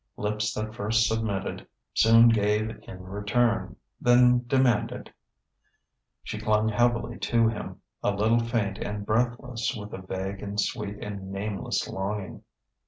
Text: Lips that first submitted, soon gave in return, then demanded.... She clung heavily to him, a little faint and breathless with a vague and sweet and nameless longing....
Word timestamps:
Lips 0.17 0.51
that 0.55 0.73
first 0.73 1.05
submitted, 1.07 1.67
soon 1.93 2.29
gave 2.29 2.71
in 2.87 3.03
return, 3.03 3.75
then 3.99 4.43
demanded.... 4.47 5.13
She 6.23 6.39
clung 6.39 6.69
heavily 6.69 7.19
to 7.19 7.47
him, 7.47 7.81
a 8.01 8.09
little 8.09 8.39
faint 8.43 8.79
and 8.79 9.05
breathless 9.05 9.75
with 9.75 9.93
a 9.93 10.01
vague 10.01 10.41
and 10.41 10.59
sweet 10.59 10.97
and 11.03 11.31
nameless 11.31 11.87
longing.... 11.87 12.41